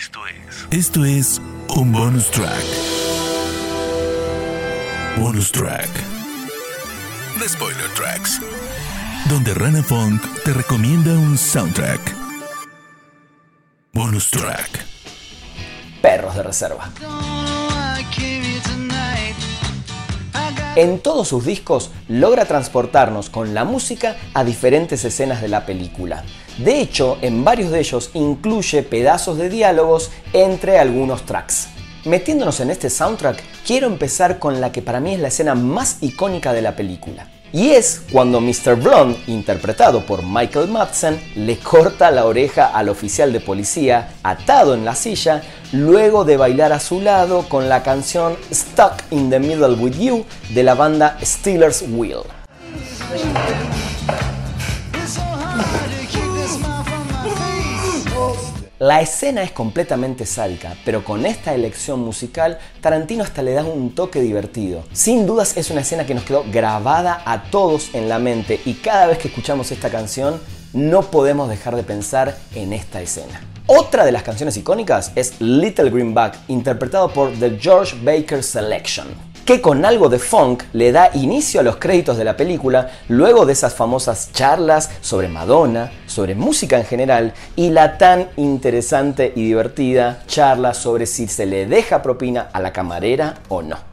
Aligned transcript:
Esto 0.00 0.20
es. 0.26 0.66
Esto 0.70 1.04
es 1.04 1.42
un 1.76 1.92
bonus 1.92 2.30
track. 2.30 2.64
Bonus 5.18 5.52
track. 5.52 5.90
The 7.38 7.46
Spoiler 7.46 7.88
Tracks. 7.94 8.40
Donde 9.28 9.52
Rana 9.52 9.82
Funk 9.82 10.22
te 10.42 10.54
recomienda 10.54 11.12
un 11.12 11.36
soundtrack. 11.36 12.00
Bonus 13.92 14.30
track. 14.30 14.86
Perros 16.00 16.34
de 16.34 16.42
reserva. 16.44 16.90
En 20.80 20.98
todos 21.00 21.28
sus 21.28 21.44
discos 21.44 21.90
logra 22.08 22.46
transportarnos 22.46 23.28
con 23.28 23.52
la 23.52 23.64
música 23.64 24.16
a 24.32 24.44
diferentes 24.44 25.04
escenas 25.04 25.42
de 25.42 25.48
la 25.48 25.66
película. 25.66 26.24
De 26.56 26.80
hecho, 26.80 27.18
en 27.20 27.44
varios 27.44 27.70
de 27.70 27.80
ellos 27.80 28.08
incluye 28.14 28.82
pedazos 28.82 29.36
de 29.36 29.50
diálogos 29.50 30.10
entre 30.32 30.78
algunos 30.78 31.26
tracks. 31.26 31.68
Metiéndonos 32.06 32.60
en 32.60 32.70
este 32.70 32.88
soundtrack, 32.88 33.42
quiero 33.66 33.88
empezar 33.88 34.38
con 34.38 34.62
la 34.62 34.72
que 34.72 34.80
para 34.80 35.00
mí 35.00 35.12
es 35.12 35.20
la 35.20 35.28
escena 35.28 35.54
más 35.54 35.98
icónica 36.00 36.54
de 36.54 36.62
la 36.62 36.74
película. 36.76 37.28
Y 37.52 37.70
es 37.70 38.02
cuando 38.12 38.40
Mr. 38.40 38.76
Blonde, 38.76 39.18
interpretado 39.26 40.06
por 40.06 40.22
Michael 40.22 40.68
Madsen, 40.68 41.20
le 41.34 41.58
corta 41.58 42.12
la 42.12 42.26
oreja 42.26 42.66
al 42.66 42.88
oficial 42.88 43.32
de 43.32 43.40
policía 43.40 44.10
atado 44.22 44.74
en 44.74 44.84
la 44.84 44.94
silla 44.94 45.42
luego 45.72 46.24
de 46.24 46.36
bailar 46.36 46.72
a 46.72 46.78
su 46.78 47.00
lado 47.00 47.48
con 47.48 47.68
la 47.68 47.82
canción 47.82 48.36
Stuck 48.52 49.02
in 49.10 49.30
the 49.30 49.40
Middle 49.40 49.74
with 49.74 49.98
You 49.98 50.24
de 50.50 50.62
la 50.62 50.74
banda 50.74 51.18
Steelers 51.22 51.84
Wheel. 51.88 52.22
La 58.80 59.02
escena 59.02 59.42
es 59.42 59.52
completamente 59.52 60.24
sádica, 60.24 60.74
pero 60.86 61.04
con 61.04 61.26
esta 61.26 61.52
elección 61.52 62.00
musical, 62.00 62.58
Tarantino 62.80 63.22
hasta 63.22 63.42
le 63.42 63.52
da 63.52 63.62
un 63.62 63.94
toque 63.94 64.22
divertido. 64.22 64.84
Sin 64.94 65.26
dudas 65.26 65.58
es 65.58 65.70
una 65.70 65.82
escena 65.82 66.06
que 66.06 66.14
nos 66.14 66.24
quedó 66.24 66.46
grabada 66.50 67.22
a 67.26 67.50
todos 67.50 67.94
en 67.94 68.08
la 68.08 68.18
mente 68.18 68.58
y 68.64 68.72
cada 68.72 69.08
vez 69.08 69.18
que 69.18 69.28
escuchamos 69.28 69.70
esta 69.70 69.90
canción 69.90 70.40
no 70.72 71.02
podemos 71.02 71.50
dejar 71.50 71.76
de 71.76 71.82
pensar 71.82 72.38
en 72.54 72.72
esta 72.72 73.02
escena. 73.02 73.42
Otra 73.66 74.06
de 74.06 74.12
las 74.12 74.22
canciones 74.22 74.56
icónicas 74.56 75.12
es 75.14 75.38
Little 75.42 75.90
Greenback, 75.90 76.38
interpretado 76.48 77.12
por 77.12 77.32
The 77.32 77.58
George 77.60 77.98
Baker 78.02 78.42
Selection 78.42 79.29
que 79.44 79.60
con 79.60 79.84
algo 79.84 80.08
de 80.08 80.18
funk 80.18 80.64
le 80.72 80.92
da 80.92 81.10
inicio 81.14 81.60
a 81.60 81.62
los 81.62 81.76
créditos 81.76 82.16
de 82.16 82.24
la 82.24 82.36
película 82.36 82.90
luego 83.08 83.46
de 83.46 83.52
esas 83.52 83.74
famosas 83.74 84.30
charlas 84.32 84.90
sobre 85.00 85.28
Madonna, 85.28 85.90
sobre 86.06 86.34
música 86.34 86.78
en 86.78 86.84
general 86.84 87.34
y 87.56 87.70
la 87.70 87.98
tan 87.98 88.28
interesante 88.36 89.32
y 89.34 89.44
divertida 89.44 90.22
charla 90.26 90.74
sobre 90.74 91.06
si 91.06 91.28
se 91.28 91.46
le 91.46 91.66
deja 91.66 92.02
propina 92.02 92.48
a 92.52 92.60
la 92.60 92.72
camarera 92.72 93.34
o 93.48 93.62
no. 93.62 93.89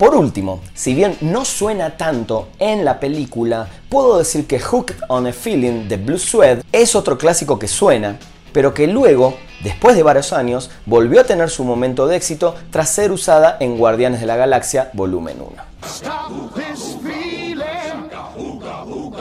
Por 0.00 0.14
último, 0.14 0.62
si 0.72 0.94
bien 0.94 1.18
no 1.20 1.44
suena 1.44 1.98
tanto 1.98 2.48
en 2.58 2.86
la 2.86 2.98
película, 2.98 3.68
puedo 3.90 4.16
decir 4.16 4.46
que 4.46 4.58
Hooked 4.58 4.96
on 5.08 5.26
a 5.26 5.32
Feeling 5.34 5.88
de 5.88 5.98
Blue 5.98 6.18
Sweat 6.18 6.64
es 6.72 6.94
otro 6.94 7.18
clásico 7.18 7.58
que 7.58 7.68
suena, 7.68 8.18
pero 8.54 8.72
que 8.72 8.86
luego, 8.86 9.36
después 9.62 9.96
de 9.96 10.02
varios 10.02 10.32
años, 10.32 10.70
volvió 10.86 11.20
a 11.20 11.24
tener 11.24 11.50
su 11.50 11.64
momento 11.64 12.06
de 12.06 12.16
éxito 12.16 12.54
tras 12.70 12.88
ser 12.88 13.12
usada 13.12 13.58
en 13.60 13.76
Guardianes 13.76 14.22
de 14.22 14.26
la 14.26 14.36
Galaxia 14.36 14.88
Volumen 14.94 15.36
1. 15.38 15.62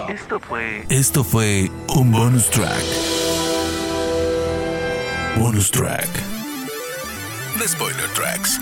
Esto 0.08 0.40
fue. 0.40 0.86
Esto 0.88 1.26
fue 1.26 1.70
un 1.98 2.10
bonus 2.10 2.50
track. 2.50 2.86
Bonus 5.38 5.70
track. 5.72 6.08
The 7.58 7.68
Spoiler 7.68 8.08
Tracks. 8.16 8.62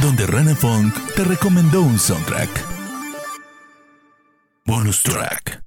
Donde 0.00 0.26
Rana 0.26 0.54
Funk 0.54 0.94
te 1.14 1.24
recomendó 1.24 1.82
un 1.82 1.98
soundtrack. 1.98 2.48
Bonus 4.64 5.02
track. 5.02 5.61